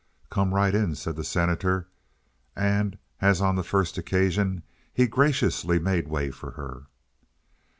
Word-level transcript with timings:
"Come 0.31 0.55
right 0.55 0.73
in," 0.73 0.95
said 0.95 1.15
the 1.15 1.23
Senator; 1.23 1.87
and, 2.55 2.97
as 3.21 3.39
on 3.39 3.53
the 3.55 3.61
first 3.63 3.99
occasion, 3.99 4.63
he 4.91 5.05
graciously 5.05 5.77
made 5.77 6.07
way 6.07 6.31
for 6.31 6.53
her. 6.53 6.87